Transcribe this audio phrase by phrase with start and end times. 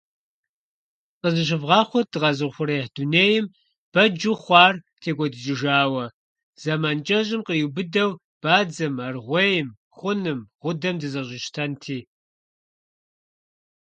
[1.21, 3.45] Къызыщывгъэхъут дыкъэзыухъуреихь дунейм
[3.91, 6.05] бэджу хъуар текIуэдыкIыжауэ.
[6.61, 8.11] Зэман кIэщIым къриубыдэу
[8.41, 9.67] бадзэм, аргъуейм,
[9.97, 11.99] хъуным, гъудэм дызэщIащтэнти.